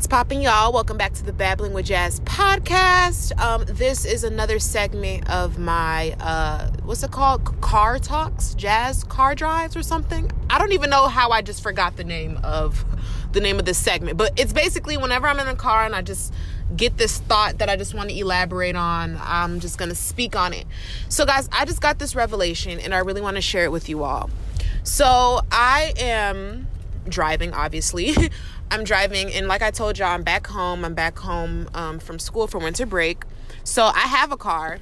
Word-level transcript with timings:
What's 0.00 0.08
popping, 0.08 0.40
y'all? 0.40 0.72
Welcome 0.72 0.96
back 0.96 1.12
to 1.12 1.22
the 1.22 1.32
Babbling 1.34 1.74
with 1.74 1.84
Jazz 1.84 2.20
podcast. 2.20 3.38
Um, 3.38 3.66
this 3.66 4.06
is 4.06 4.24
another 4.24 4.58
segment 4.58 5.28
of 5.28 5.58
my 5.58 6.16
uh, 6.20 6.70
what's 6.84 7.02
it 7.02 7.10
called? 7.10 7.60
Car 7.60 7.98
talks, 7.98 8.54
jazz 8.54 9.04
car 9.04 9.34
drives, 9.34 9.76
or 9.76 9.82
something. 9.82 10.32
I 10.48 10.58
don't 10.58 10.72
even 10.72 10.88
know 10.88 11.08
how 11.08 11.32
I 11.32 11.42
just 11.42 11.62
forgot 11.62 11.98
the 11.98 12.04
name 12.04 12.40
of 12.42 12.82
the 13.32 13.42
name 13.42 13.58
of 13.58 13.66
this 13.66 13.76
segment, 13.76 14.16
but 14.16 14.40
it's 14.40 14.54
basically 14.54 14.96
whenever 14.96 15.26
I'm 15.26 15.38
in 15.38 15.48
a 15.48 15.54
car 15.54 15.84
and 15.84 15.94
I 15.94 16.00
just 16.00 16.32
get 16.74 16.96
this 16.96 17.18
thought 17.18 17.58
that 17.58 17.68
I 17.68 17.76
just 17.76 17.92
want 17.92 18.08
to 18.08 18.18
elaborate 18.18 18.76
on, 18.76 19.18
I'm 19.22 19.60
just 19.60 19.76
gonna 19.76 19.94
speak 19.94 20.34
on 20.34 20.54
it. 20.54 20.66
So, 21.10 21.26
guys, 21.26 21.46
I 21.52 21.66
just 21.66 21.82
got 21.82 21.98
this 21.98 22.14
revelation, 22.14 22.80
and 22.80 22.94
I 22.94 23.00
really 23.00 23.20
want 23.20 23.36
to 23.36 23.42
share 23.42 23.64
it 23.64 23.70
with 23.70 23.90
you 23.90 24.02
all. 24.02 24.30
So, 24.82 25.42
I 25.52 25.92
am 25.98 26.68
driving, 27.06 27.52
obviously. 27.52 28.14
I'm 28.70 28.84
driving, 28.84 29.32
and 29.32 29.48
like 29.48 29.62
I 29.62 29.70
told 29.70 29.98
y'all, 29.98 30.08
I'm 30.08 30.22
back 30.22 30.46
home. 30.46 30.84
I'm 30.84 30.94
back 30.94 31.18
home 31.18 31.68
um, 31.74 31.98
from 31.98 32.18
school 32.18 32.46
for 32.46 32.58
winter 32.58 32.86
break. 32.86 33.24
So 33.64 33.84
I 33.84 34.00
have 34.00 34.32
a 34.32 34.36
car. 34.36 34.78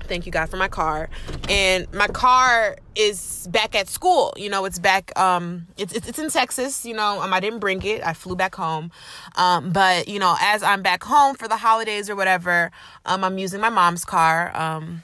Thank 0.00 0.26
you, 0.26 0.32
God, 0.32 0.48
for 0.48 0.56
my 0.56 0.68
car. 0.68 1.08
And 1.48 1.92
my 1.92 2.06
car 2.06 2.76
is 2.94 3.48
back 3.50 3.74
at 3.74 3.88
school. 3.88 4.32
You 4.36 4.50
know, 4.50 4.64
it's 4.64 4.78
back. 4.78 5.16
Um, 5.18 5.66
it's 5.76 5.92
it's, 5.92 6.08
it's 6.08 6.18
in 6.18 6.30
Texas. 6.30 6.84
You 6.84 6.94
know, 6.94 7.20
um, 7.22 7.32
I 7.32 7.40
didn't 7.40 7.60
bring 7.60 7.82
it. 7.82 8.04
I 8.04 8.12
flew 8.12 8.36
back 8.36 8.54
home. 8.54 8.90
Um, 9.36 9.70
but 9.70 10.08
you 10.08 10.18
know, 10.18 10.36
as 10.40 10.62
I'm 10.62 10.82
back 10.82 11.04
home 11.04 11.36
for 11.36 11.48
the 11.48 11.56
holidays 11.56 12.08
or 12.08 12.16
whatever, 12.16 12.70
um, 13.04 13.24
I'm 13.24 13.38
using 13.38 13.60
my 13.60 13.70
mom's 13.70 14.04
car. 14.04 14.56
Um, 14.56 15.02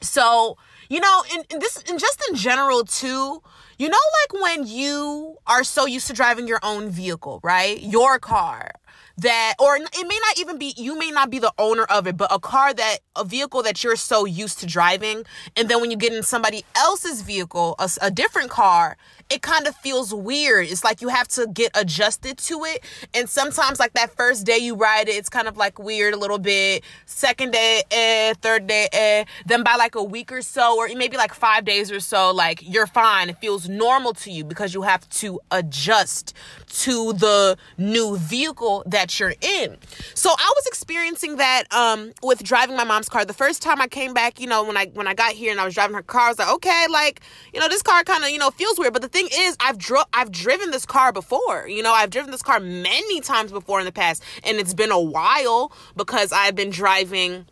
so 0.00 0.56
you 0.90 1.00
know, 1.00 1.24
and, 1.32 1.46
this, 1.62 1.82
and 1.88 1.98
just 1.98 2.22
in 2.28 2.36
general 2.36 2.84
too 2.84 3.42
you 3.80 3.88
know, 3.88 3.96
like 3.96 4.42
when 4.42 4.66
you 4.66 5.38
are 5.46 5.64
so 5.64 5.86
used 5.86 6.06
to 6.08 6.12
driving 6.12 6.46
your 6.46 6.60
own 6.62 6.90
vehicle, 6.90 7.40
right? 7.42 7.80
Your 7.80 8.18
car 8.18 8.72
that, 9.20 9.54
or 9.58 9.76
it 9.76 9.82
may 9.94 10.18
not 10.26 10.38
even 10.38 10.58
be, 10.58 10.74
you 10.76 10.98
may 10.98 11.10
not 11.10 11.30
be 11.30 11.38
the 11.38 11.52
owner 11.58 11.84
of 11.84 12.06
it, 12.06 12.16
but 12.16 12.32
a 12.32 12.38
car 12.38 12.72
that, 12.74 12.98
a 13.16 13.24
vehicle 13.24 13.62
that 13.62 13.82
you're 13.84 13.96
so 13.96 14.24
used 14.24 14.60
to 14.60 14.66
driving. 14.66 15.24
And 15.56 15.68
then 15.68 15.80
when 15.80 15.90
you 15.90 15.96
get 15.96 16.12
in 16.12 16.22
somebody 16.22 16.64
else's 16.74 17.22
vehicle, 17.22 17.74
a, 17.78 17.88
a 18.00 18.10
different 18.10 18.50
car, 18.50 18.96
it 19.30 19.42
kind 19.42 19.66
of 19.66 19.76
feels 19.76 20.12
weird. 20.12 20.66
It's 20.66 20.82
like 20.82 21.00
you 21.00 21.08
have 21.08 21.28
to 21.28 21.46
get 21.46 21.70
adjusted 21.74 22.36
to 22.38 22.64
it. 22.64 22.84
And 23.14 23.28
sometimes, 23.28 23.78
like 23.78 23.92
that 23.92 24.14
first 24.16 24.44
day 24.44 24.58
you 24.58 24.74
ride 24.74 25.08
it, 25.08 25.12
it's 25.12 25.28
kind 25.28 25.46
of 25.46 25.56
like 25.56 25.78
weird 25.78 26.14
a 26.14 26.16
little 26.16 26.38
bit. 26.38 26.82
Second 27.06 27.52
day, 27.52 27.82
eh, 27.92 28.34
third 28.42 28.66
day, 28.66 28.88
eh. 28.92 29.24
Then 29.46 29.62
by 29.62 29.76
like 29.76 29.94
a 29.94 30.02
week 30.02 30.32
or 30.32 30.42
so, 30.42 30.76
or 30.76 30.88
maybe 30.96 31.16
like 31.16 31.32
five 31.32 31.64
days 31.64 31.92
or 31.92 32.00
so, 32.00 32.32
like 32.32 32.60
you're 32.62 32.88
fine. 32.88 33.30
It 33.30 33.38
feels 33.40 33.68
normal 33.68 34.14
to 34.14 34.32
you 34.32 34.44
because 34.44 34.74
you 34.74 34.82
have 34.82 35.08
to 35.10 35.40
adjust 35.52 36.34
to 36.80 37.12
the 37.12 37.56
new 37.78 38.16
vehicle 38.16 38.82
that 38.86 39.09
you're 39.18 39.34
in. 39.40 39.76
So 40.14 40.30
I 40.30 40.52
was 40.54 40.66
experiencing 40.66 41.36
that 41.36 41.64
um, 41.72 42.12
with 42.22 42.42
driving 42.42 42.76
my 42.76 42.84
mom's 42.84 43.08
car. 43.08 43.24
The 43.24 43.32
first 43.32 43.62
time 43.62 43.80
I 43.80 43.88
came 43.88 44.14
back, 44.14 44.40
you 44.40 44.46
know, 44.46 44.64
when 44.64 44.76
I 44.76 44.86
when 44.86 45.06
I 45.06 45.14
got 45.14 45.32
here 45.32 45.50
and 45.50 45.60
I 45.60 45.64
was 45.64 45.74
driving 45.74 45.94
her 45.94 46.02
car, 46.02 46.26
I 46.26 46.28
was 46.28 46.38
like, 46.38 46.52
okay, 46.54 46.86
like 46.90 47.20
you 47.52 47.60
know, 47.60 47.68
this 47.68 47.82
car 47.82 48.04
kind 48.04 48.22
of 48.24 48.30
you 48.30 48.38
know 48.38 48.50
feels 48.50 48.78
weird. 48.78 48.92
But 48.92 49.02
the 49.02 49.08
thing 49.08 49.28
is, 49.32 49.56
I've 49.60 49.78
dro- 49.78 50.04
I've 50.12 50.30
driven 50.30 50.70
this 50.70 50.86
car 50.86 51.12
before. 51.12 51.66
You 51.66 51.82
know, 51.82 51.92
I've 51.92 52.10
driven 52.10 52.30
this 52.30 52.42
car 52.42 52.60
many 52.60 53.20
times 53.20 53.52
before 53.52 53.80
in 53.80 53.86
the 53.86 53.92
past, 53.92 54.22
and 54.44 54.58
it's 54.58 54.74
been 54.74 54.90
a 54.90 55.00
while 55.00 55.72
because 55.96 56.32
I've 56.32 56.54
been 56.54 56.70
driving 56.70 57.46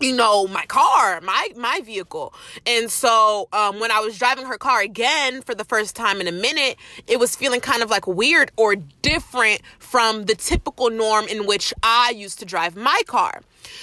you 0.00 0.14
know 0.14 0.46
my 0.48 0.64
car 0.66 1.20
my 1.20 1.48
my 1.56 1.80
vehicle 1.84 2.34
and 2.66 2.90
so 2.90 3.48
um, 3.52 3.78
when 3.78 3.90
i 3.90 4.00
was 4.00 4.18
driving 4.18 4.44
her 4.46 4.58
car 4.58 4.80
again 4.80 5.40
for 5.42 5.54
the 5.54 5.64
first 5.64 5.94
time 5.94 6.20
in 6.20 6.26
a 6.26 6.32
minute 6.32 6.76
it 7.06 7.20
was 7.20 7.36
feeling 7.36 7.60
kind 7.60 7.82
of 7.82 7.90
like 7.90 8.06
weird 8.06 8.50
or 8.56 8.74
different 8.74 9.60
from 9.78 10.24
the 10.24 10.34
typical 10.34 10.90
norm 10.90 11.26
in 11.28 11.46
which 11.46 11.72
i 11.82 12.10
used 12.10 12.38
to 12.38 12.44
drive 12.44 12.76
my 12.76 13.00
car 13.06 13.40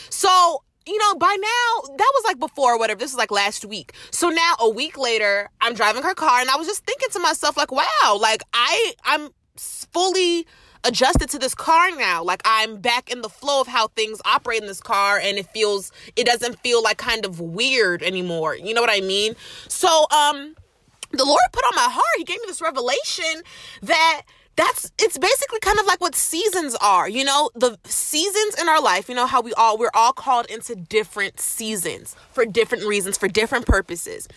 so 0.09 0.63
you 0.85 0.97
know, 0.97 1.15
by 1.15 1.37
now, 1.39 1.95
that 1.95 2.11
was 2.15 2.23
like 2.25 2.39
before, 2.39 2.77
whatever. 2.79 2.99
This 2.99 3.11
is 3.11 3.17
like 3.17 3.29
last 3.29 3.65
week. 3.65 3.93
So 4.09 4.29
now, 4.29 4.55
a 4.59 4.67
week 4.67 4.97
later, 4.97 5.47
I'm 5.61 5.75
driving 5.75 6.01
her 6.01 6.15
car, 6.15 6.41
and 6.41 6.49
I 6.49 6.55
was 6.55 6.67
just 6.67 6.83
thinking 6.85 7.09
to 7.11 7.19
myself, 7.19 7.55
like, 7.55 7.71
wow, 7.71 8.17
like 8.19 8.41
I, 8.51 8.93
I'm 9.05 9.29
fully 9.55 10.47
adjusted 10.83 11.29
to 11.29 11.39
this 11.39 11.55
car 11.55 11.91
now. 11.95 12.23
Like 12.23 12.41
I'm 12.45 12.77
back 12.77 13.11
in 13.11 13.21
the 13.21 13.29
flow 13.29 13.61
of 13.61 13.67
how 13.67 13.87
things 13.89 14.21
operate 14.25 14.61
in 14.61 14.67
this 14.67 14.81
car, 14.81 15.17
and 15.19 15.37
it 15.37 15.47
feels, 15.47 15.91
it 16.15 16.25
doesn't 16.25 16.59
feel 16.59 16.83
like 16.83 16.97
kind 16.97 17.25
of 17.25 17.39
weird 17.39 18.03
anymore. 18.03 18.55
You 18.55 18.73
know 18.73 18.81
what 18.81 18.89
I 18.91 19.01
mean? 19.01 19.35
So, 19.67 20.07
um, 20.11 20.55
the 21.13 21.25
Lord 21.25 21.41
put 21.51 21.65
on 21.65 21.75
my 21.75 21.89
heart. 21.89 22.17
He 22.17 22.23
gave 22.23 22.37
me 22.37 22.45
this 22.47 22.61
revelation 22.61 23.41
that 23.81 24.21
that's 24.55 24.91
it's 24.99 25.17
basically 25.17 25.59
kind 25.59 25.79
of 25.79 25.85
like 25.85 26.01
what 26.01 26.15
seasons 26.15 26.75
are 26.75 27.07
you 27.07 27.23
know? 27.23 27.49
The 27.55 27.77
seasons 27.85 28.59
in 28.59 28.67
our 28.67 28.81
life 28.81 29.09
you 29.09 29.15
know 29.15 29.25
how 29.25 29.41
we 29.41 29.53
all 29.53 29.77
we're 29.77 29.91
all 29.93 30.13
called 30.13 30.45
into 30.47 30.75
different 30.75 31.39
seasons 31.39 32.15
for 32.31 32.45
different 32.45 32.85
reasons 32.85 33.17
for 33.17 33.27
different 33.27 33.65
purposes. 33.65 34.27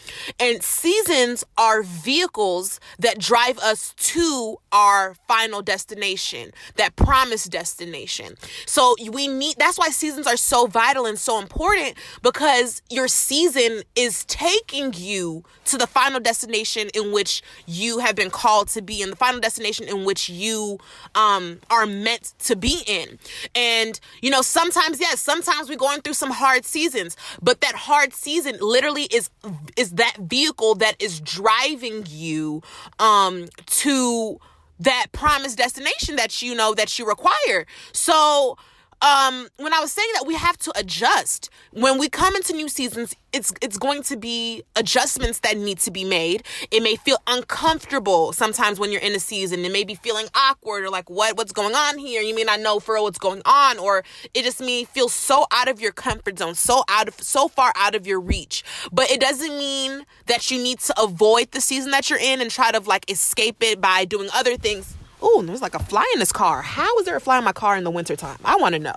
And 0.41 0.63
seasons 0.63 1.45
are 1.57 1.83
vehicles 1.83 2.81
that 2.99 3.19
drive 3.19 3.59
us 3.59 3.95
to 3.97 4.57
our 4.73 5.15
final 5.29 5.63
destination 5.63 6.51
that 6.77 6.97
promised 6.97 7.51
destination. 7.51 8.35
So 8.67 8.97
we 9.11 9.29
need 9.29 9.57
that's 9.59 9.79
why 9.79 9.89
seasons 9.89 10.27
are 10.27 10.37
so 10.37 10.67
vital 10.67 11.07
and 11.07 11.19
so 11.19 11.39
important 11.41 11.95
because 12.23 12.83
your 12.91 13.09
season 13.09 13.83
is 13.97 14.25
taking 14.25 14.93
you 14.95 15.45
to 15.67 15.79
the 15.79 15.87
final 15.87 16.21
destination 16.21 16.89
in 16.95 17.13
which 17.13 17.43
you 17.67 17.99
have 17.99 18.15
been 18.15 18.31
called 18.31 18.69
to 18.69 18.83
be 18.83 19.03
in 19.03 19.11
the 19.11 19.17
final 19.17 19.41
destination 19.41 19.89
in 19.89 20.04
which 20.05 20.29
you 20.29 20.79
um, 21.15 21.61
are 21.71 21.87
meant 21.87 22.35
to 22.41 22.57
be 22.57 22.83
in. 22.87 23.19
And, 23.55 23.99
you 24.23 24.31
know, 24.31 24.43
sometimes, 24.43 25.01
yes, 25.01 25.21
sometimes 25.21 25.69
we're 25.69 25.77
going 25.77 26.01
through 26.01 26.15
some 26.15 26.31
hard 26.31 26.65
seasons, 26.65 27.17
but 27.43 27.61
that 27.61 27.75
hard 27.75 28.13
season 28.13 28.57
literally 28.61 29.05
is 29.05 29.31
is 29.77 29.93
that 29.93 30.17
vehicle 30.19 30.75
that 30.77 31.01
is 31.01 31.21
driving 31.21 32.05
you 32.09 32.63
um, 32.99 33.47
to 33.67 34.39
that 34.81 35.07
promised 35.13 35.59
destination 35.59 36.17
that 36.17 36.43
you 36.43 36.55
know 36.55 36.75
that 36.75 36.99
you 36.99 37.07
require. 37.07 37.67
So, 37.93 38.57
um, 39.05 39.49
when 39.59 39.75
I 39.75 39.81
was 39.81 39.93
saying 39.93 40.09
that 40.15 40.27
we 40.27 40.35
have 40.35 40.57
to 40.59 40.73
adjust 40.75 41.51
when 41.73 41.99
we 41.99 42.09
come 42.09 42.35
into 42.37 42.55
new 42.55 42.71
seasons, 42.71 43.15
it's 43.35 43.53
it's 43.61 43.77
going 43.77 44.03
to 44.05 44.17
be 44.17 44.63
adjustments 44.77 45.41
that 45.41 45.59
need 45.59 45.79
to 45.81 45.91
be 45.91 46.05
made. 46.05 46.43
It 46.71 46.83
may 46.83 46.97
feel 46.97 47.19
uncomfortable 47.27 48.33
sometimes 48.33 48.81
when 48.81 48.93
you're 48.93 49.03
in 49.03 49.15
a 49.15 49.19
season. 49.19 49.63
It 49.65 49.73
may 49.73 49.85
be 49.85 49.95
feeling 49.95 50.27
awkward 50.35 50.85
or 50.85 50.91
like 50.91 51.11
what 51.11 51.37
what's 51.37 51.53
going 51.53 51.75
on 51.75 51.99
here. 51.99 52.23
You 52.23 52.35
may 52.35 52.45
not 52.45 52.61
know 52.61 52.81
for 52.81 53.01
what's 53.03 53.19
going 53.19 53.43
on, 53.45 53.79
or 53.79 54.05
it 54.33 54.45
just 54.45 54.61
may 54.61 54.85
feel 54.85 55.11
so 55.11 55.47
out 55.53 55.69
of 55.69 55.81
your 55.81 55.93
comfort 55.93 56.39
zone, 56.39 56.55
so 56.55 56.83
out 56.89 57.09
of 57.09 57.21
so 57.21 57.49
far 57.49 57.75
out 57.77 57.95
of 57.95 58.07
your 58.07 58.21
reach. 58.21 58.65
But 58.91 59.11
it 59.11 59.21
doesn't 59.21 59.59
mean 59.59 60.07
that 60.27 60.51
you 60.51 60.63
need 60.63 60.79
to 60.81 60.99
avoid 60.99 61.51
the 61.51 61.61
season 61.61 61.91
that 61.91 62.09
you're 62.09 62.19
in 62.19 62.41
and 62.41 62.51
try 62.51 62.71
to 62.71 62.81
like 62.81 63.11
escape 63.11 63.63
it 63.63 63.83
by 63.83 64.07
doing 64.07 64.31
other 64.33 64.57
things 64.57 64.97
Oh, 65.27 65.43
there's 65.43 65.63
like 65.63 65.75
a 65.75 65.79
fly 65.79 66.09
in 66.13 66.21
this 66.21 66.33
car. 66.33 66.61
How 66.61 66.99
is 66.99 67.07
there 67.07 67.17
a 67.17 67.21
fly 67.21 67.39
in 67.39 67.45
my 67.45 67.53
car 67.53 67.79
in 67.79 67.85
the 67.85 67.91
wintertime? 67.91 68.39
I 68.45 68.57
want 68.57 68.75
to 68.75 68.79
know. 68.79 68.95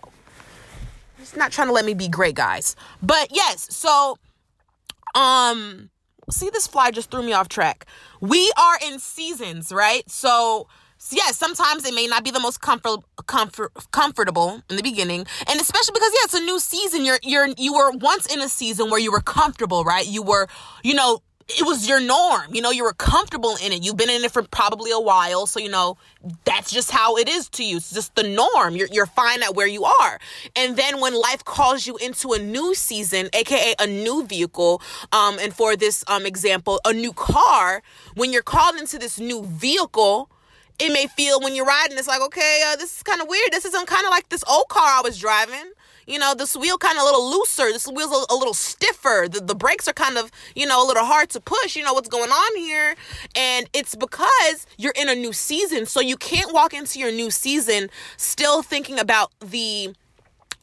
It's 1.19 1.37
not 1.37 1.53
trying 1.53 1.69
to 1.69 1.73
let 1.73 1.85
me 1.85 1.93
be 1.93 2.09
great, 2.09 2.35
guys. 2.35 2.75
But 3.01 3.29
yes, 3.31 3.73
so 3.73 4.17
um 5.15 5.89
see 6.29 6.49
this 6.49 6.67
fly 6.67 6.91
just 6.91 7.09
threw 7.11 7.23
me 7.23 7.31
off 7.31 7.47
track. 7.47 7.85
We 8.19 8.51
are 8.57 8.77
in 8.85 8.99
seasons, 8.99 9.71
right? 9.71 10.03
So 10.11 10.67
yes, 11.11 11.37
sometimes 11.37 11.85
it 11.85 11.93
may 11.93 12.07
not 12.07 12.25
be 12.25 12.31
the 12.31 12.41
most 12.41 12.59
comfort, 12.59 12.99
comfort, 13.27 13.71
comfortable 13.91 14.61
in 14.69 14.75
the 14.75 14.83
beginning, 14.83 15.25
and 15.47 15.61
especially 15.61 15.93
because 15.93 16.11
yeah, 16.13 16.25
it's 16.25 16.33
a 16.33 16.41
new 16.41 16.59
season. 16.59 17.05
You're 17.05 17.19
you're 17.23 17.47
you 17.57 17.73
were 17.73 17.91
once 17.91 18.25
in 18.25 18.41
a 18.41 18.49
season 18.49 18.89
where 18.89 18.99
you 18.99 19.13
were 19.13 19.21
comfortable, 19.21 19.85
right? 19.85 20.05
You 20.05 20.23
were 20.23 20.49
you 20.83 20.93
know 20.93 21.21
it 21.49 21.65
was 21.65 21.87
your 21.87 22.01
norm. 22.01 22.53
You 22.53 22.61
know, 22.61 22.71
you 22.71 22.83
were 22.83 22.93
comfortable 22.93 23.55
in 23.63 23.71
it. 23.71 23.83
You've 23.83 23.95
been 23.95 24.09
in 24.09 24.23
it 24.23 24.31
for 24.31 24.43
probably 24.43 24.91
a 24.91 24.99
while. 24.99 25.45
So, 25.45 25.59
you 25.59 25.69
know, 25.69 25.97
that's 26.43 26.71
just 26.71 26.91
how 26.91 27.15
it 27.17 27.29
is 27.29 27.47
to 27.49 27.63
you. 27.63 27.77
It's 27.77 27.91
just 27.91 28.15
the 28.15 28.23
norm. 28.23 28.75
You're, 28.75 28.89
you're 28.91 29.05
fine 29.05 29.41
at 29.43 29.55
where 29.55 29.67
you 29.67 29.85
are. 29.85 30.19
And 30.55 30.75
then 30.75 30.99
when 30.99 31.13
life 31.13 31.45
calls 31.45 31.87
you 31.87 31.95
into 31.97 32.33
a 32.33 32.39
new 32.39 32.75
season, 32.75 33.29
aka 33.33 33.75
a 33.79 33.87
new 33.87 34.25
vehicle, 34.25 34.81
um, 35.13 35.37
and 35.39 35.53
for 35.53 35.77
this 35.77 36.03
um, 36.07 36.25
example, 36.25 36.81
a 36.85 36.91
new 36.91 37.13
car, 37.13 37.81
when 38.15 38.33
you're 38.33 38.43
called 38.43 38.75
into 38.75 38.97
this 38.97 39.17
new 39.17 39.45
vehicle, 39.45 40.29
it 40.79 40.91
may 40.91 41.07
feel 41.07 41.39
when 41.39 41.55
you're 41.55 41.65
riding, 41.65 41.97
it's 41.97 42.07
like, 42.07 42.21
okay, 42.21 42.61
uh, 42.67 42.75
this 42.75 42.97
is 42.97 43.03
kind 43.03 43.21
of 43.21 43.27
weird. 43.27 43.51
This 43.51 43.65
isn't 43.65 43.87
kind 43.87 44.05
of 44.05 44.11
like 44.11 44.29
this 44.29 44.43
old 44.47 44.67
car 44.67 44.85
I 44.85 45.01
was 45.01 45.17
driving 45.17 45.71
you 46.07 46.17
know, 46.17 46.33
this 46.33 46.55
wheel 46.55 46.77
kind 46.77 46.97
of 46.97 47.03
a 47.03 47.05
little 47.05 47.29
looser. 47.29 47.71
This 47.71 47.87
wheel's 47.87 48.11
a, 48.11 48.33
a 48.33 48.35
little 48.35 48.53
stiffer. 48.53 49.27
The, 49.29 49.41
the 49.41 49.55
brakes 49.55 49.87
are 49.87 49.93
kind 49.93 50.17
of, 50.17 50.31
you 50.55 50.65
know, 50.65 50.83
a 50.83 50.87
little 50.87 51.05
hard 51.05 51.29
to 51.31 51.41
push. 51.41 51.75
You 51.75 51.83
know 51.83 51.93
what's 51.93 52.09
going 52.09 52.31
on 52.31 52.57
here? 52.57 52.95
And 53.35 53.69
it's 53.73 53.93
because 53.95 54.65
you're 54.77 54.93
in 54.95 55.09
a 55.09 55.15
new 55.15 55.33
season. 55.33 55.85
So 55.85 55.99
you 55.99 56.17
can't 56.17 56.53
walk 56.53 56.73
into 56.73 56.99
your 56.99 57.11
new 57.11 57.29
season 57.29 57.89
still 58.15 58.63
thinking 58.63 58.99
about 58.99 59.31
the 59.39 59.93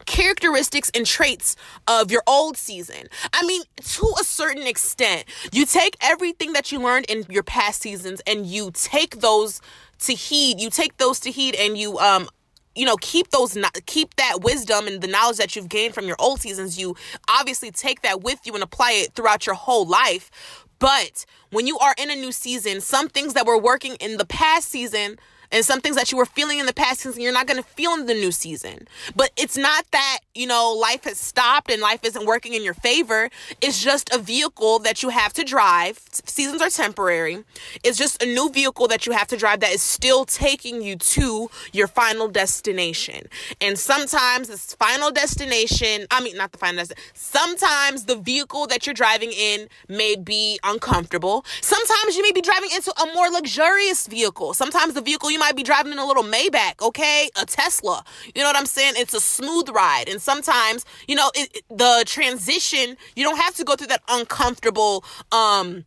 characteristics 0.06 0.91
and 0.94 1.06
traits 1.06 1.56
of 1.88 2.11
your 2.11 2.23
old 2.26 2.56
season. 2.56 3.08
I 3.32 3.44
mean, 3.46 3.62
to 3.82 4.14
a 4.20 4.25
certain 4.25 4.67
extent, 4.67 5.25
you 5.52 5.67
take 5.67 5.96
everything 6.00 6.52
that 6.52 6.73
you 6.73 6.81
learned 6.81 7.06
in 7.08 7.25
your 7.29 7.43
past 7.43 7.82
seasons 7.82 8.20
and 8.26 8.46
you 8.46 8.70
take 8.73 9.20
those 9.20 9.61
to 10.00 10.14
heed. 10.14 10.61
You 10.61 10.70
take 10.70 10.99
those 10.99 11.20
to 11.20 11.31
heed 11.31 11.55
and 11.55 11.79
you 11.79 11.99
um 11.99 12.29
you 12.74 12.84
know 12.84 12.96
keep 12.96 13.30
those 13.30 13.56
keep 13.86 14.14
that 14.16 14.40
wisdom 14.42 14.86
and 14.86 15.00
the 15.00 15.06
knowledge 15.06 15.36
that 15.38 15.54
you've 15.54 15.68
gained 15.68 15.94
from 15.94 16.06
your 16.06 16.16
old 16.18 16.40
seasons 16.40 16.78
you 16.78 16.96
obviously 17.28 17.70
take 17.70 18.02
that 18.02 18.22
with 18.22 18.40
you 18.44 18.54
and 18.54 18.62
apply 18.62 18.92
it 18.92 19.14
throughout 19.14 19.46
your 19.46 19.54
whole 19.54 19.86
life. 19.86 20.30
But 20.78 21.24
when 21.50 21.66
you 21.66 21.78
are 21.78 21.94
in 21.96 22.10
a 22.10 22.16
new 22.16 22.32
season 22.32 22.80
some 22.80 23.08
things 23.08 23.34
that 23.34 23.46
were 23.46 23.58
working 23.58 23.94
in 23.96 24.16
the 24.16 24.26
past 24.26 24.68
season 24.68 25.18
and 25.54 25.64
some 25.64 25.80
things 25.80 25.96
that 25.96 26.10
you 26.10 26.18
were 26.18 26.26
feeling 26.26 26.58
in 26.58 26.66
the 26.66 26.74
past 26.74 27.00
season 27.00 27.22
you're 27.22 27.32
not 27.32 27.46
going 27.46 27.62
to 27.62 27.68
feel 27.70 27.92
in 27.94 28.06
the 28.06 28.14
new 28.14 28.32
season. 28.32 28.88
But 29.14 29.30
it's 29.36 29.56
not 29.56 29.86
that 29.92 30.18
you 30.34 30.46
know 30.46 30.72
life 30.72 31.04
has 31.04 31.18
stopped 31.18 31.70
and 31.70 31.80
life 31.80 32.04
isn't 32.04 32.26
working 32.26 32.52
in 32.52 32.62
your 32.62 32.74
favor. 32.74 33.30
It's 33.60 33.82
just 33.82 34.12
a 34.12 34.18
vehicle 34.18 34.80
that 34.80 35.02
you 35.02 35.10
have 35.10 35.32
to 35.34 35.44
drive. 35.44 36.00
Seasons 36.10 36.60
are 36.60 36.68
temporary. 36.68 37.44
It's 37.84 37.96
just 37.96 38.22
a 38.22 38.26
new 38.26 38.50
vehicle 38.50 38.88
that 38.88 39.06
you 39.06 39.12
have 39.12 39.28
to 39.28 39.36
drive 39.36 39.60
that 39.60 39.72
is 39.72 39.80
still 39.82 40.24
taking 40.24 40.82
you 40.82 40.96
to 40.96 41.50
your 41.72 41.86
final 41.86 42.28
destination. 42.28 43.28
And 43.60 43.78
sometimes 43.78 44.48
this 44.48 44.74
final 44.74 45.12
destination 45.12 46.06
i 46.10 46.20
mean 46.20 46.36
not 46.36 46.50
the 46.50 46.58
final 46.58 46.78
destination 46.78 47.12
sometimes 47.14 48.04
the 48.06 48.16
vehicle 48.16 48.66
that 48.66 48.86
you're 48.86 48.94
driving 48.94 49.30
in 49.32 49.68
may 49.88 50.16
be 50.16 50.58
uncomfortable. 50.64 51.44
Sometimes 51.60 52.16
you 52.16 52.22
may 52.22 52.32
be 52.32 52.40
driving 52.40 52.70
into 52.74 52.92
a 53.00 53.14
more 53.14 53.28
luxurious 53.28 54.06
vehicle. 54.06 54.54
Sometimes 54.54 54.94
the 54.94 55.00
vehicle 55.00 55.30
you 55.30 55.38
might 55.44 55.56
be 55.56 55.62
driving 55.62 55.93
in 55.93 55.99
a 55.99 56.06
little 56.06 56.23
Maybach, 56.23 56.81
okay? 56.81 57.29
A 57.38 57.44
Tesla. 57.44 58.02
You 58.35 58.41
know 58.41 58.49
what 58.49 58.56
I'm 58.56 58.64
saying? 58.64 58.94
It's 58.96 59.12
a 59.12 59.20
smooth 59.20 59.69
ride. 59.69 60.08
And 60.08 60.23
sometimes, 60.23 60.87
you 61.06 61.14
know, 61.14 61.31
it, 61.35 61.62
the 61.69 62.02
transition, 62.06 62.96
you 63.14 63.25
don't 63.25 63.37
have 63.37 63.55
to 63.56 63.64
go 63.64 63.76
through 63.76 63.88
that 63.88 64.00
uncomfortable, 64.08 65.05
um, 65.32 65.85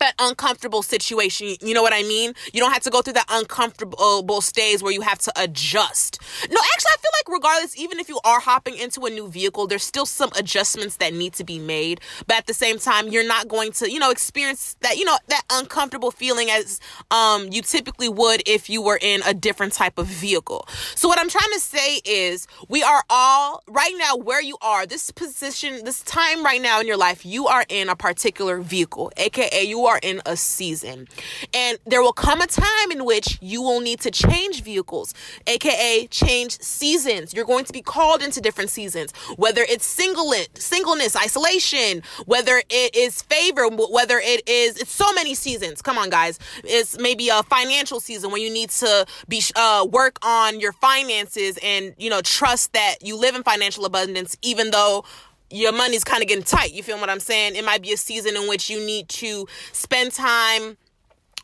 that 0.00 0.14
uncomfortable 0.18 0.82
situation. 0.82 1.56
You 1.60 1.74
know 1.74 1.82
what 1.82 1.92
I 1.92 2.02
mean? 2.02 2.34
You 2.52 2.60
don't 2.60 2.72
have 2.72 2.82
to 2.82 2.90
go 2.90 3.02
through 3.02 3.14
that 3.14 3.26
uncomfortable 3.30 4.40
stage 4.40 4.82
where 4.82 4.92
you 4.92 5.02
have 5.02 5.18
to 5.20 5.32
adjust. 5.36 6.18
No, 6.50 6.60
actually, 6.74 6.90
I 6.90 6.96
feel 7.00 7.10
like 7.18 7.38
regardless, 7.38 7.78
even 7.78 8.00
if 8.00 8.08
you 8.08 8.18
are 8.24 8.40
hopping 8.40 8.76
into 8.76 9.06
a 9.06 9.10
new 9.10 9.28
vehicle, 9.28 9.66
there's 9.66 9.84
still 9.84 10.06
some 10.06 10.30
adjustments 10.36 10.96
that 10.96 11.14
need 11.14 11.34
to 11.34 11.44
be 11.44 11.58
made. 11.58 12.00
But 12.26 12.38
at 12.38 12.46
the 12.46 12.54
same 12.54 12.78
time, 12.78 13.08
you're 13.08 13.26
not 13.26 13.48
going 13.48 13.72
to, 13.72 13.90
you 13.90 13.98
know, 13.98 14.10
experience 14.10 14.76
that, 14.80 14.96
you 14.96 15.04
know, 15.04 15.16
that 15.28 15.42
uncomfortable 15.50 16.10
feeling 16.10 16.50
as 16.50 16.80
um, 17.10 17.48
you 17.52 17.62
typically 17.62 18.08
would 18.08 18.42
if 18.46 18.68
you 18.70 18.82
were 18.82 18.98
in 19.00 19.20
a 19.26 19.34
different 19.34 19.72
type 19.72 19.98
of 19.98 20.06
vehicle. 20.06 20.66
So 20.94 21.08
what 21.08 21.18
I'm 21.18 21.28
trying 21.28 21.52
to 21.52 21.60
say 21.60 22.00
is 22.04 22.46
we 22.68 22.82
are 22.82 23.04
all 23.10 23.62
right 23.68 23.94
now 23.96 24.16
where 24.16 24.42
you 24.42 24.56
are, 24.62 24.86
this 24.86 25.10
position, 25.10 25.84
this 25.84 26.02
time 26.02 26.44
right 26.44 26.60
now 26.60 26.80
in 26.80 26.86
your 26.86 26.96
life, 26.96 27.24
you 27.26 27.46
are 27.46 27.64
in 27.68 27.88
a 27.88 27.96
particular 27.96 28.60
vehicle, 28.60 29.12
aka 29.16 29.62
you 29.62 29.86
are 29.86 29.89
are 29.90 29.98
in 30.02 30.22
a 30.24 30.36
season. 30.36 31.08
And 31.52 31.78
there 31.84 32.00
will 32.00 32.12
come 32.12 32.40
a 32.40 32.46
time 32.46 32.90
in 32.92 33.04
which 33.04 33.38
you 33.40 33.60
will 33.60 33.80
need 33.80 34.00
to 34.00 34.10
change 34.10 34.62
vehicles, 34.62 35.14
aka 35.46 36.06
change 36.06 36.60
seasons. 36.60 37.34
You're 37.34 37.44
going 37.44 37.64
to 37.64 37.72
be 37.72 37.82
called 37.82 38.22
into 38.22 38.40
different 38.40 38.70
seasons, 38.70 39.12
whether 39.36 39.62
it's 39.62 39.84
singleness, 39.84 40.48
singleness, 40.54 41.16
isolation, 41.16 42.02
whether 42.26 42.62
it 42.70 42.94
is 42.96 43.22
favor, 43.22 43.68
whether 43.68 44.18
it 44.18 44.48
is 44.48 44.76
it's 44.78 44.92
so 44.92 45.12
many 45.12 45.34
seasons. 45.34 45.82
Come 45.82 45.98
on, 45.98 46.08
guys. 46.08 46.38
It's 46.64 46.98
maybe 46.98 47.28
a 47.28 47.42
financial 47.42 47.98
season 48.00 48.30
when 48.30 48.42
you 48.42 48.50
need 48.50 48.70
to 48.70 49.06
be 49.28 49.42
uh, 49.56 49.86
work 49.90 50.18
on 50.24 50.60
your 50.60 50.72
finances 50.72 51.58
and 51.62 51.94
you 51.98 52.10
know 52.10 52.20
trust 52.22 52.72
that 52.74 52.96
you 53.02 53.16
live 53.16 53.34
in 53.34 53.42
financial 53.42 53.84
abundance, 53.84 54.36
even 54.42 54.70
though 54.70 55.04
your 55.50 55.72
money's 55.72 56.04
kind 56.04 56.22
of 56.22 56.28
getting 56.28 56.44
tight. 56.44 56.72
You 56.72 56.82
feel 56.82 56.98
what 56.98 57.10
I'm 57.10 57.20
saying? 57.20 57.56
It 57.56 57.64
might 57.64 57.82
be 57.82 57.92
a 57.92 57.96
season 57.96 58.36
in 58.36 58.48
which 58.48 58.70
you 58.70 58.78
need 58.84 59.08
to 59.10 59.46
spend 59.72 60.12
time 60.12 60.76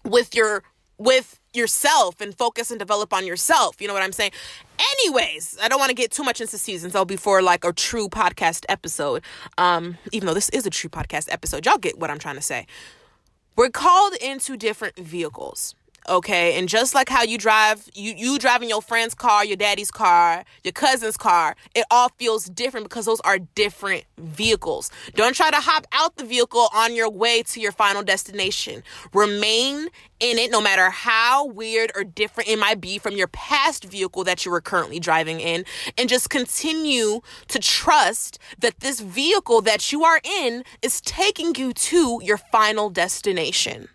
with 0.05 0.35
your 0.35 0.63
with 0.99 1.41
yourself 1.53 2.21
and 2.21 2.37
focus 2.37 2.71
and 2.71 2.79
develop 2.79 3.13
on 3.13 3.27
yourself. 3.27 3.81
You 3.81 3.89
know 3.89 3.95
what 3.95 4.03
I'm 4.03 4.13
saying? 4.13 4.31
Anyways, 4.93 5.59
I 5.61 5.69
don't 5.69 5.79
want 5.79 5.91
to 5.91 5.95
get 5.95 6.11
too 6.11 6.23
much 6.23 6.41
into 6.41 6.59
seasons 6.59 6.93
though 6.93 7.05
before 7.05 7.43
like 7.43 7.65
a 7.65 7.73
true 7.73 8.09
podcast 8.09 8.65
episode. 8.69 9.23
Um, 9.59 9.99
even 10.13 10.27
though 10.27 10.35
this 10.35 10.49
is 10.51 10.67
a 10.67 10.71
true 10.71 10.91
podcast 10.91 11.29
episode, 11.31 11.67
y'all 11.67 11.79
get 11.79 11.99
what 11.99 12.11
I'm 12.11 12.19
trying 12.19 12.37
to 12.37 12.43
say. 12.43 12.67
We're 13.57 13.71
called 13.71 14.15
into 14.21 14.57
different 14.57 14.97
vehicles 14.97 15.75
okay? 16.09 16.59
And 16.59 16.69
just 16.69 16.95
like 16.95 17.09
how 17.09 17.23
you 17.23 17.39
drive 17.39 17.89
you 17.95 18.15
you 18.17 18.39
driving 18.39 18.69
your 18.69 18.83
friend's 18.83 19.15
car 19.15 19.45
your 19.45 19.57
daddy's 19.57 19.91
car 19.91 20.45
your 20.65 20.73
cousin's 20.73 21.17
car 21.17 21.57
it 21.75 21.85
all 21.91 22.09
feels 22.19 22.47
different 22.47 22.89
because 22.89 23.07
those 23.07 23.21
are 23.21 23.39
different 23.39 24.05
vehicles. 24.19 24.91
Don't 25.15 25.35
try 25.35 25.51
to 25.51 25.57
hop 25.57 25.87
out 25.93 26.17
the 26.17 26.25
vehicle 26.25 26.69
on 26.75 26.95
your 26.95 27.11
way 27.11 27.43
to 27.45 27.61
your 27.61 27.73
final 27.73 28.03
destination. 28.03 28.83
Remain 29.13 29.89
in 30.19 30.39
it 30.39 30.51
no 30.51 30.61
matter 30.61 30.91
how 30.91 31.47
weird 31.47 31.93
or 31.95 32.05
different 32.05 32.49
it 32.49 32.59
might 32.59 32.81
be 32.81 32.99
from 32.99 33.17
your 33.17 33.27
past 33.29 33.85
vehicle 33.85 34.25
that 34.25 34.45
you 34.45 34.51
were 34.51 34.61
currently 34.61 34.99
driving 34.99 35.41
in. 35.41 35.65
And 35.99 36.09
just 36.09 36.31
continue 36.31 37.21
to 37.49 37.59
trust 37.59 38.39
that 38.59 38.81
this 38.81 39.01
vehicle 39.01 39.61
that 39.63 39.93
you 39.93 40.05
are 40.05 40.21
in 40.25 40.65
is 40.83 41.01
taking 41.01 41.55
you 41.55 41.73
to 41.73 42.21
your 42.23 42.39
final 42.39 42.91
destination 42.91 43.89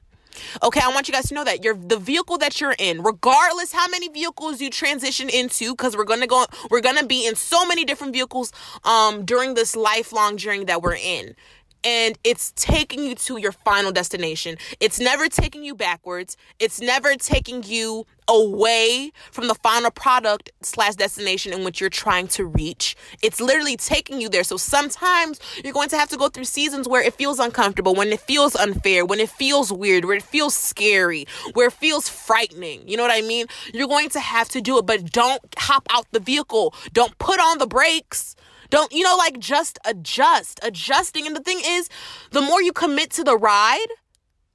Okay, 0.64 0.82
I 0.84 0.90
want 0.90 1.08
you 1.08 1.14
guys 1.14 1.28
to 1.28 1.34
know 1.34 1.44
that 1.44 1.64
you're 1.64 1.76
the 1.76 1.98
vehicle 1.98 2.38
that 2.40 2.60
you're 2.60 2.76
in, 2.78 3.04
regardless 3.04 3.72
how 3.74 3.88
many 3.88 4.10
vehicles 4.10 4.62
you 4.62 4.70
transition 4.70 5.30
into, 5.30 5.72
because 5.72 5.96
we're 5.96 6.06
gonna 6.06 6.28
go, 6.28 6.46
we're 6.70 6.82
gonna 6.82 7.06
be 7.06 7.26
in 7.28 7.36
so 7.36 7.66
many 7.66 7.86
different 7.86 8.14
vehicles 8.14 8.52
um 8.84 9.26
during 9.26 9.54
this 9.54 9.76
lifelong 9.76 10.38
journey 10.38 10.66
that 10.66 10.82
we're 10.82 10.96
in 10.96 11.36
and 11.84 12.18
it's 12.24 12.54
taking 12.56 13.04
you 13.04 13.16
to 13.16 13.38
your 13.38 13.52
final 13.52 13.92
destination. 13.92 14.58
It's 14.80 15.00
never 15.00 15.28
taking 15.28 15.64
you 15.64 15.76
backwards. 15.76 16.38
It's 16.60 16.80
never 16.80 17.16
taking 17.16 17.64
you 17.64 18.06
away 18.32 19.12
from 19.32 19.48
the 19.48 19.56
final 19.56 19.92
product 19.92 20.52
slash 20.62 20.96
destination 20.96 21.52
in 21.52 21.66
which 21.66 21.82
you're 21.82 21.90
trying 21.90 22.28
to 22.30 22.46
reach. 22.46 22.96
It's 23.22 23.42
literally 23.42 23.76
taking 23.76 24.22
you 24.22 24.30
there. 24.30 24.46
So 24.46 24.56
sometimes 24.58 25.40
you're 25.64 25.74
going 25.74 25.90
to 25.90 25.98
have 25.98 26.10
to 26.10 26.18
go 26.18 26.30
through 26.30 26.46
seasons 26.46 26.88
where 26.88 27.04
it 27.04 27.14
feels 27.14 27.40
uncomfortable, 27.40 27.94
when 27.94 28.08
it 28.14 28.22
feels 28.22 28.56
unfair, 28.56 29.06
when 29.06 29.20
it 29.20 29.30
feels 29.30 29.72
weird, 29.72 30.06
where 30.06 30.16
it 30.16 30.24
feels 30.24 30.56
scary, 30.56 31.26
where 31.54 31.68
it 31.68 31.74
feels 31.74 32.08
frightening. 32.08 32.88
You 32.88 32.96
know 32.96 33.04
what 33.04 33.12
I 33.12 33.22
mean? 33.22 33.48
You're 33.74 33.88
going 33.88 34.10
to 34.10 34.20
have 34.20 34.48
to 34.50 34.62
do 34.62 34.78
it, 34.78 34.86
but 34.86 35.12
don't 35.12 35.42
hop 35.58 35.86
out 35.90 36.08
the 36.12 36.20
vehicle. 36.20 36.74
Don't 36.94 37.18
put 37.18 37.40
on 37.40 37.58
the 37.58 37.68
brakes. 37.68 38.36
Don't, 38.70 38.92
you 38.94 39.04
know, 39.04 39.18
like 39.18 39.38
just 39.38 39.78
adjust, 39.86 40.60
adjusting. 40.64 41.28
And 41.28 41.36
the 41.36 41.42
thing 41.42 41.60
is, 41.64 41.90
the 42.32 42.40
more 42.40 42.62
you 42.62 42.72
commit 42.72 43.12
to 43.12 43.24
the 43.24 43.38
ride, 43.38 43.88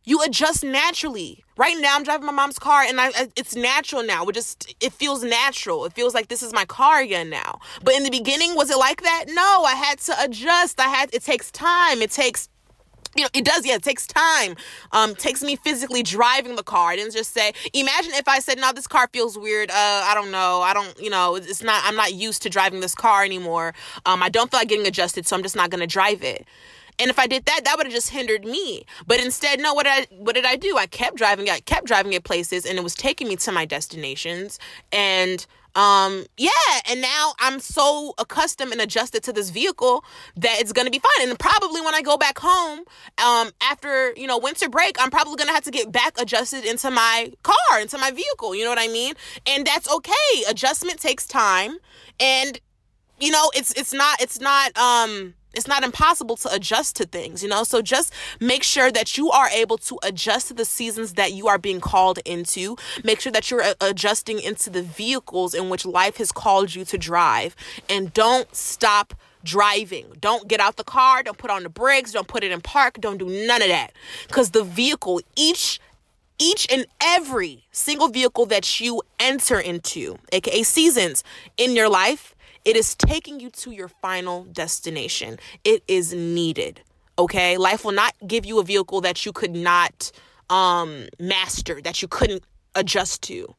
you 0.06 0.22
adjust 0.22 0.64
naturally. 0.64 1.44
Right 1.58 1.76
now, 1.78 1.96
I'm 1.96 2.04
driving 2.04 2.26
my 2.26 2.32
mom's 2.32 2.58
car, 2.58 2.82
and 2.82 3.00
I, 3.00 3.10
it's 3.34 3.54
natural 3.56 4.02
now. 4.02 4.24
It 4.26 4.34
just 4.34 4.74
it 4.80 4.92
feels 4.92 5.22
natural. 5.22 5.84
It 5.84 5.92
feels 5.92 6.14
like 6.14 6.28
this 6.28 6.42
is 6.42 6.52
my 6.52 6.64
car 6.64 7.00
again 7.00 7.28
now. 7.28 7.60
But 7.82 7.94
in 7.94 8.04
the 8.04 8.10
beginning, 8.10 8.54
was 8.54 8.70
it 8.70 8.78
like 8.78 9.02
that? 9.02 9.24
No, 9.28 9.64
I 9.64 9.74
had 9.74 9.98
to 10.00 10.14
adjust. 10.22 10.80
I 10.80 10.88
had. 10.88 11.12
It 11.14 11.24
takes 11.24 11.50
time. 11.50 12.02
It 12.02 12.10
takes 12.10 12.48
you 13.16 13.22
know, 13.22 13.28
it 13.32 13.44
does, 13.44 13.66
yeah, 13.66 13.76
it 13.76 13.82
takes 13.82 14.06
time. 14.06 14.56
Um, 14.92 15.14
takes 15.14 15.42
me 15.42 15.56
physically 15.56 16.02
driving 16.02 16.56
the 16.56 16.62
car. 16.62 16.90
I 16.90 16.96
didn't 16.96 17.14
just 17.14 17.32
say, 17.32 17.52
imagine 17.72 18.12
if 18.14 18.28
I 18.28 18.40
said, 18.40 18.58
no, 18.58 18.72
this 18.72 18.86
car 18.86 19.08
feels 19.12 19.38
weird. 19.38 19.70
Uh, 19.70 19.74
I 19.74 20.12
don't 20.14 20.30
know. 20.30 20.60
I 20.60 20.74
don't, 20.74 20.94
you 21.00 21.10
know, 21.10 21.36
it's 21.36 21.62
not, 21.62 21.82
I'm 21.86 21.96
not 21.96 22.12
used 22.12 22.42
to 22.42 22.50
driving 22.50 22.80
this 22.80 22.94
car 22.94 23.24
anymore. 23.24 23.74
Um, 24.04 24.22
I 24.22 24.28
don't 24.28 24.50
feel 24.50 24.60
like 24.60 24.68
getting 24.68 24.86
adjusted, 24.86 25.26
so 25.26 25.34
I'm 25.34 25.42
just 25.42 25.56
not 25.56 25.70
going 25.70 25.80
to 25.80 25.86
drive 25.86 26.22
it. 26.22 26.46
And 26.98 27.10
if 27.10 27.18
I 27.18 27.26
did 27.26 27.44
that, 27.46 27.62
that 27.64 27.76
would 27.76 27.86
have 27.86 27.94
just 27.94 28.10
hindered 28.10 28.44
me. 28.44 28.86
But 29.06 29.20
instead, 29.20 29.60
no, 29.60 29.74
what 29.74 29.84
did 29.84 29.92
I 29.92 30.06
what 30.16 30.34
did 30.34 30.44
I 30.44 30.56
do? 30.56 30.76
I 30.76 30.86
kept 30.86 31.16
driving, 31.16 31.50
I 31.50 31.60
kept 31.60 31.86
driving 31.86 32.14
at 32.14 32.24
places 32.24 32.64
and 32.66 32.78
it 32.78 32.82
was 32.82 32.94
taking 32.94 33.28
me 33.28 33.36
to 33.36 33.52
my 33.52 33.64
destinations. 33.64 34.58
And 34.92 35.46
um 35.76 36.24
yeah 36.38 36.50
and 36.90 37.02
now 37.02 37.34
i'm 37.38 37.60
so 37.60 38.14
accustomed 38.18 38.72
and 38.72 38.80
adjusted 38.80 39.22
to 39.22 39.32
this 39.32 39.50
vehicle 39.50 40.02
that 40.34 40.56
it's 40.58 40.72
gonna 40.72 40.90
be 40.90 40.98
fine 40.98 41.28
and 41.28 41.38
probably 41.38 41.82
when 41.82 41.94
i 41.94 42.00
go 42.00 42.16
back 42.16 42.38
home 42.38 42.80
um 43.22 43.50
after 43.60 44.14
you 44.16 44.26
know 44.26 44.38
winter 44.38 44.70
break 44.70 44.96
i'm 44.98 45.10
probably 45.10 45.36
gonna 45.36 45.52
have 45.52 45.62
to 45.64 45.70
get 45.70 45.92
back 45.92 46.18
adjusted 46.18 46.64
into 46.64 46.90
my 46.90 47.30
car 47.42 47.78
into 47.78 47.98
my 47.98 48.10
vehicle 48.10 48.54
you 48.54 48.64
know 48.64 48.70
what 48.70 48.78
i 48.78 48.88
mean 48.88 49.12
and 49.46 49.66
that's 49.66 49.88
okay 49.92 50.12
adjustment 50.48 50.98
takes 50.98 51.26
time 51.26 51.76
and 52.18 52.58
you 53.20 53.30
know 53.30 53.50
it's 53.54 53.72
it's 53.74 53.92
not 53.92 54.20
it's 54.20 54.40
not 54.40 54.76
um 54.78 55.34
it's 55.56 55.66
not 55.66 55.82
impossible 55.82 56.36
to 56.36 56.52
adjust 56.52 56.96
to 56.96 57.06
things, 57.06 57.42
you 57.42 57.48
know? 57.48 57.64
So 57.64 57.82
just 57.82 58.12
make 58.40 58.62
sure 58.62 58.92
that 58.92 59.16
you 59.16 59.30
are 59.30 59.48
able 59.48 59.78
to 59.78 59.98
adjust 60.02 60.48
to 60.48 60.54
the 60.54 60.64
seasons 60.64 61.14
that 61.14 61.32
you 61.32 61.48
are 61.48 61.58
being 61.58 61.80
called 61.80 62.18
into. 62.24 62.76
Make 63.02 63.20
sure 63.20 63.32
that 63.32 63.50
you're 63.50 63.62
uh, 63.62 63.74
adjusting 63.80 64.38
into 64.40 64.70
the 64.70 64.82
vehicles 64.82 65.54
in 65.54 65.68
which 65.68 65.86
life 65.86 66.18
has 66.18 66.30
called 66.30 66.74
you 66.74 66.84
to 66.84 66.98
drive. 66.98 67.56
And 67.88 68.12
don't 68.12 68.54
stop 68.54 69.14
driving. 69.42 70.06
Don't 70.20 70.46
get 70.48 70.60
out 70.60 70.76
the 70.76 70.84
car, 70.84 71.22
don't 71.22 71.38
put 71.38 71.50
on 71.50 71.62
the 71.62 71.68
brakes, 71.68 72.12
don't 72.12 72.28
put 72.28 72.44
it 72.44 72.52
in 72.52 72.60
park, 72.60 73.00
don't 73.00 73.16
do 73.16 73.26
none 73.46 73.62
of 73.62 73.68
that. 73.68 73.92
Cuz 74.30 74.50
the 74.50 74.64
vehicle 74.64 75.20
each 75.36 75.80
each 76.38 76.66
and 76.70 76.84
every 77.00 77.64
single 77.72 78.08
vehicle 78.08 78.44
that 78.46 78.80
you 78.80 79.02
enter 79.18 79.58
into, 79.58 80.18
aka 80.32 80.62
seasons 80.62 81.24
in 81.56 81.74
your 81.74 81.88
life, 81.88 82.34
it 82.66 82.76
is 82.76 82.96
taking 82.96 83.38
you 83.38 83.48
to 83.48 83.70
your 83.70 83.88
final 83.88 84.42
destination. 84.44 85.38
It 85.64 85.84
is 85.86 86.12
needed. 86.12 86.82
Okay? 87.16 87.56
Life 87.56 87.84
will 87.84 87.92
not 87.92 88.12
give 88.26 88.44
you 88.44 88.58
a 88.58 88.64
vehicle 88.64 89.00
that 89.02 89.24
you 89.24 89.32
could 89.32 89.54
not 89.54 90.10
um 90.50 91.06
master, 91.18 91.80
that 91.82 92.02
you 92.02 92.08
couldn't 92.08 92.42
adjust 92.74 93.22
to. 93.22 93.54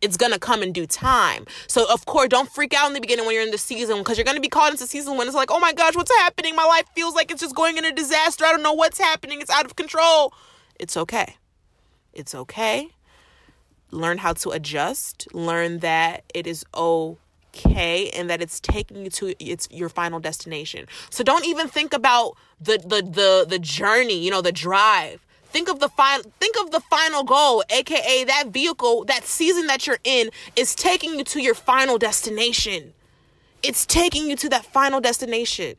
It's 0.00 0.16
gonna 0.16 0.38
come 0.38 0.62
in 0.64 0.72
due 0.72 0.86
time. 0.86 1.46
So 1.68 1.86
of 1.92 2.06
course, 2.06 2.28
don't 2.28 2.50
freak 2.50 2.74
out 2.74 2.88
in 2.88 2.94
the 2.94 3.00
beginning 3.00 3.24
when 3.24 3.34
you're 3.34 3.44
in 3.44 3.52
the 3.52 3.58
season 3.58 3.98
because 3.98 4.18
you're 4.18 4.24
gonna 4.24 4.40
be 4.40 4.48
caught 4.48 4.72
into 4.72 4.86
season 4.86 5.16
when 5.16 5.28
it's 5.28 5.36
like, 5.36 5.52
oh 5.52 5.60
my 5.60 5.72
gosh, 5.72 5.94
what's 5.94 6.14
happening? 6.16 6.56
My 6.56 6.64
life 6.64 6.86
feels 6.94 7.14
like 7.14 7.30
it's 7.30 7.40
just 7.40 7.54
going 7.54 7.78
in 7.78 7.84
a 7.84 7.92
disaster. 7.92 8.44
I 8.44 8.50
don't 8.50 8.64
know 8.64 8.72
what's 8.72 8.98
happening. 8.98 9.40
It's 9.40 9.50
out 9.50 9.64
of 9.64 9.76
control. 9.76 10.34
It's 10.80 10.96
okay. 10.96 11.36
It's 12.12 12.34
okay. 12.34 12.88
Learn 13.92 14.18
how 14.18 14.32
to 14.32 14.50
adjust. 14.50 15.28
Learn 15.32 15.78
that 15.80 16.24
it 16.34 16.48
is 16.48 16.64
okay 16.74 17.18
okay 17.54 18.10
and 18.10 18.30
that 18.30 18.40
it's 18.40 18.60
taking 18.60 19.04
you 19.04 19.10
to 19.10 19.34
it's 19.42 19.68
your 19.70 19.88
final 19.88 20.20
destination 20.20 20.86
so 21.10 21.22
don't 21.24 21.46
even 21.46 21.68
think 21.68 21.92
about 21.92 22.36
the 22.60 22.78
the 22.78 23.02
the, 23.02 23.46
the 23.48 23.58
journey 23.58 24.18
you 24.18 24.30
know 24.30 24.40
the 24.40 24.52
drive 24.52 25.24
think 25.46 25.68
of 25.68 25.80
the 25.80 25.88
final 25.88 26.30
think 26.38 26.56
of 26.60 26.70
the 26.70 26.80
final 26.80 27.24
goal 27.24 27.62
aka 27.70 28.24
that 28.24 28.48
vehicle 28.48 29.04
that 29.04 29.24
season 29.24 29.66
that 29.66 29.86
you're 29.86 29.98
in 30.04 30.30
is 30.56 30.74
taking 30.74 31.18
you 31.18 31.24
to 31.24 31.40
your 31.40 31.54
final 31.54 31.98
destination 31.98 32.92
it's 33.62 33.84
taking 33.84 34.30
you 34.30 34.36
to 34.36 34.48
that 34.48 34.64
final 34.64 35.00
destination 35.00 35.74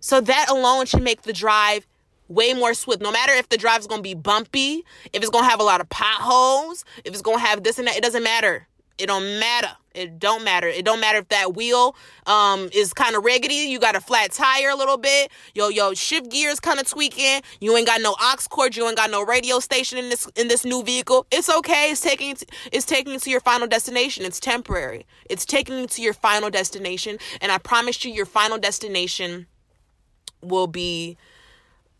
so 0.00 0.20
that 0.20 0.46
alone 0.48 0.86
should 0.86 1.02
make 1.02 1.22
the 1.22 1.32
drive 1.32 1.86
way 2.28 2.52
more 2.52 2.74
swift. 2.74 3.02
No 3.02 3.10
matter 3.10 3.32
if 3.32 3.48
the 3.48 3.56
drive 3.56 3.80
is 3.80 3.86
to 3.86 4.02
be 4.02 4.14
bumpy, 4.14 4.84
if 5.12 5.22
it's 5.22 5.30
to 5.30 5.42
have 5.42 5.60
a 5.60 5.64
lot 5.64 5.80
of 5.80 5.88
potholes, 5.88 6.84
if 7.04 7.12
it's 7.12 7.22
to 7.22 7.36
have 7.36 7.62
this 7.62 7.78
and 7.78 7.88
that, 7.88 7.96
it 7.96 8.02
doesn't 8.02 8.22
matter. 8.22 8.67
It 8.98 9.06
don't 9.06 9.38
matter. 9.38 9.70
It 9.94 10.18
don't 10.18 10.44
matter. 10.44 10.68
It 10.68 10.84
don't 10.84 11.00
matter 11.00 11.18
if 11.18 11.28
that 11.28 11.54
wheel 11.54 11.96
um 12.26 12.68
is 12.72 12.92
kind 12.92 13.16
of 13.16 13.24
riggedy. 13.24 13.66
You 13.68 13.78
got 13.78 13.96
a 13.96 14.00
flat 14.00 14.32
tire 14.32 14.70
a 14.70 14.76
little 14.76 14.96
bit. 14.96 15.30
Yo, 15.54 15.68
yo, 15.68 15.94
shift 15.94 16.30
gears 16.30 16.60
kind 16.60 16.78
of 16.78 16.86
tweaking. 16.86 17.42
You 17.60 17.76
ain't 17.76 17.86
got 17.86 18.00
no 18.00 18.14
aux 18.20 18.36
cord. 18.48 18.76
You 18.76 18.86
ain't 18.86 18.96
got 18.96 19.10
no 19.10 19.24
radio 19.24 19.58
station 19.58 19.98
in 19.98 20.08
this 20.08 20.26
in 20.36 20.48
this 20.48 20.64
new 20.64 20.82
vehicle. 20.82 21.26
It's 21.30 21.48
okay. 21.48 21.90
It's 21.90 22.00
taking 22.00 22.36
it's 22.70 22.84
taking 22.84 23.12
you 23.12 23.18
to 23.18 23.30
your 23.30 23.40
final 23.40 23.66
destination. 23.66 24.24
It's 24.24 24.38
temporary. 24.38 25.06
It's 25.28 25.44
taking 25.44 25.78
you 25.78 25.86
to 25.86 26.02
your 26.02 26.14
final 26.14 26.50
destination. 26.50 27.18
And 27.40 27.50
I 27.50 27.58
promise 27.58 28.04
you, 28.04 28.12
your 28.12 28.26
final 28.26 28.58
destination 28.58 29.46
will 30.40 30.68
be 30.68 31.16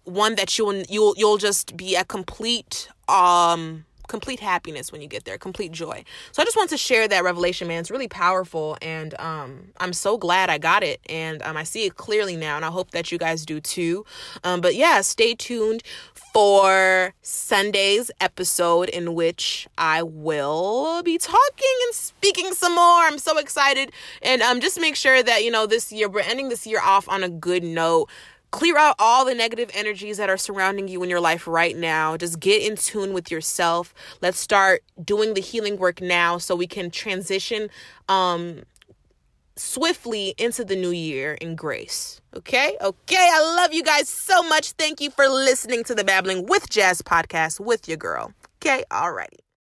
one 0.04 0.36
that 0.36 0.58
you'll 0.58 0.82
you'll 0.88 1.14
you'll 1.16 1.38
just 1.38 1.76
be 1.76 1.96
a 1.96 2.04
complete 2.04 2.88
um 3.08 3.84
complete 4.08 4.40
happiness 4.40 4.90
when 4.90 5.00
you 5.00 5.08
get 5.08 5.24
there, 5.24 5.38
complete 5.38 5.72
joy. 5.72 6.02
So 6.32 6.42
I 6.42 6.44
just 6.44 6.56
want 6.56 6.70
to 6.70 6.76
share 6.76 7.06
that 7.08 7.22
revelation, 7.22 7.68
man. 7.68 7.80
It's 7.80 7.90
really 7.90 8.08
powerful, 8.08 8.76
and 8.82 9.18
um, 9.20 9.68
I'm 9.78 9.92
so 9.92 10.18
glad 10.18 10.50
I 10.50 10.58
got 10.58 10.82
it, 10.82 11.00
and 11.08 11.42
um, 11.42 11.56
I 11.56 11.62
see 11.62 11.84
it 11.84 11.96
clearly 11.96 12.36
now, 12.36 12.56
and 12.56 12.64
I 12.64 12.70
hope 12.70 12.90
that 12.92 13.12
you 13.12 13.18
guys 13.18 13.46
do 13.46 13.60
too. 13.60 14.04
Um, 14.44 14.60
but 14.60 14.74
yeah, 14.74 15.00
stay 15.02 15.34
tuned 15.34 15.82
for 16.32 17.14
Sunday's 17.22 18.10
episode 18.20 18.88
in 18.88 19.14
which 19.14 19.66
I 19.76 20.02
will 20.02 21.02
be 21.02 21.18
talking 21.18 21.76
and 21.86 21.94
speaking 21.94 22.52
some 22.52 22.74
more. 22.74 23.00
I'm 23.02 23.18
so 23.18 23.38
excited, 23.38 23.92
and 24.22 24.42
um, 24.42 24.60
just 24.60 24.80
make 24.80 24.96
sure 24.96 25.22
that 25.22 25.44
you 25.44 25.50
know 25.50 25.66
this 25.66 25.92
year 25.92 26.08
we're 26.08 26.20
ending 26.20 26.48
this 26.48 26.66
year 26.66 26.80
off 26.82 27.08
on 27.08 27.22
a 27.22 27.28
good 27.28 27.62
note 27.62 28.08
clear 28.50 28.76
out 28.78 28.96
all 28.98 29.24
the 29.24 29.34
negative 29.34 29.70
energies 29.74 30.16
that 30.16 30.30
are 30.30 30.36
surrounding 30.36 30.88
you 30.88 31.02
in 31.02 31.10
your 31.10 31.20
life 31.20 31.46
right 31.46 31.76
now. 31.76 32.16
Just 32.16 32.40
get 32.40 32.62
in 32.62 32.76
tune 32.76 33.12
with 33.12 33.30
yourself. 33.30 33.94
Let's 34.22 34.38
start 34.38 34.82
doing 35.02 35.34
the 35.34 35.40
healing 35.40 35.76
work 35.76 36.00
now 36.00 36.38
so 36.38 36.56
we 36.56 36.66
can 36.66 36.90
transition 36.90 37.68
um 38.08 38.62
swiftly 39.56 40.34
into 40.38 40.64
the 40.64 40.76
new 40.76 40.90
year 40.90 41.34
in 41.34 41.56
grace. 41.56 42.20
Okay? 42.36 42.76
Okay. 42.80 43.28
I 43.30 43.56
love 43.56 43.72
you 43.72 43.82
guys 43.82 44.08
so 44.08 44.42
much. 44.44 44.72
Thank 44.72 45.00
you 45.00 45.10
for 45.10 45.28
listening 45.28 45.84
to 45.84 45.94
the 45.94 46.04
Babbling 46.04 46.46
with 46.46 46.70
Jazz 46.70 47.02
podcast 47.02 47.60
with 47.60 47.88
your 47.88 47.96
girl. 47.96 48.32
Okay? 48.62 48.84
Alrighty. 48.90 49.47